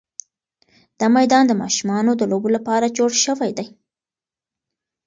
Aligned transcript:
دا 0.99 1.05
میدان 1.17 1.43
د 1.47 1.53
ماشومانو 1.61 2.11
د 2.17 2.21
لوبو 2.31 2.49
لپاره 2.55 2.93
جوړ 2.97 3.11
شوی 3.23 3.51
دی. 3.57 3.67